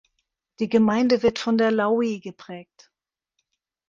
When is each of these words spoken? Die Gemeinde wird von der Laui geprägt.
Die 0.57 0.67
Gemeinde 0.67 1.21
wird 1.21 1.37
von 1.37 1.59
der 1.59 1.69
Laui 1.69 2.21
geprägt. 2.21 2.89